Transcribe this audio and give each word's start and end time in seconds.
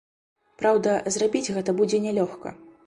Праўда, 0.61 0.95
зрабіць 1.19 1.53
гэта 1.59 1.79
будзе 1.83 2.05
нялёгка. 2.09 2.59